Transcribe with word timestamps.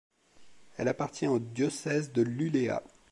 Elle 0.77 0.87
appartient 0.87 1.27
au 1.27 1.37
Diocèse 1.37 2.11
de 2.11 2.23
Luleå. 2.23 2.79